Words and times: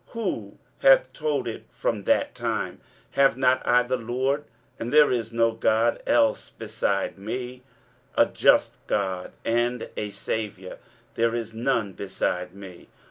who 0.15 0.57
hath 0.79 1.13
told 1.13 1.47
it 1.47 1.63
from 1.69 2.05
that 2.05 2.33
time? 2.33 2.81
have 3.11 3.37
not 3.37 3.61
I 3.67 3.83
the 3.83 3.97
LORD? 3.97 4.45
and 4.79 4.91
there 4.91 5.11
is 5.11 5.31
no 5.31 5.51
God 5.51 6.01
else 6.07 6.49
beside 6.49 7.19
me; 7.19 7.61
a 8.15 8.25
just 8.25 8.71
God 8.87 9.31
and 9.45 9.89
a 9.95 10.09
Saviour; 10.09 10.79
there 11.13 11.35
is 11.35 11.53
none 11.53 11.93
beside 11.93 12.51
me. 12.55 12.87